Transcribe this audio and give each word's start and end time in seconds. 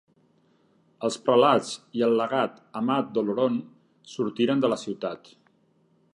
Els 1.07 1.17
prelats 1.27 1.69
i 1.99 2.03
el 2.07 2.17
legat 2.21 2.57
Amat 2.83 3.13
d'Oloron 3.19 3.61
sortiren 4.17 4.65
de 4.67 4.73
la 4.75 4.81
ciutat. 4.87 5.33